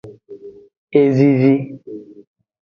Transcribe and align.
E 0.99 1.01
vivi. 1.15 1.53